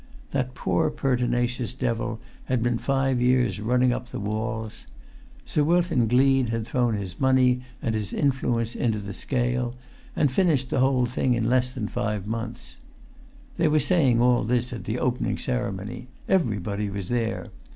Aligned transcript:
That 0.31 0.55
poor 0.55 0.89
pertinacious 0.89 1.75
devil 1.75 2.19
had 2.45 2.63
been 2.63 2.79
five 2.79 3.21
years 3.21 3.59
running 3.59 3.93
up 3.93 4.09
the 4.09 4.19
walls. 4.19 4.87
Sir 5.45 5.63
Wilton 5.63 6.07
Gleed 6.07 6.49
had 6.49 6.65
thrown 6.65 6.95
his 6.95 7.19
money 7.19 7.61
and 7.83 7.93
his 7.93 8.11
influence 8.11 8.75
into 8.75 8.97
the 8.97 9.13
scale, 9.13 9.75
and 10.15 10.31
finished 10.31 10.71
the 10.71 10.79
whole 10.79 11.05
thing 11.05 11.35
in 11.35 11.47
less 11.47 11.71
than 11.71 11.87
five 11.87 12.25
months. 12.25 12.79
They 13.57 13.67
were 13.67 13.79
saying 13.79 14.19
all 14.19 14.41
this 14.43 14.73
at 14.73 14.85
the 14.85 14.97
opening 14.97 15.37
ceremony; 15.37 16.07
everybody 16.27 16.89
was 16.89 17.07
there. 17.09 17.51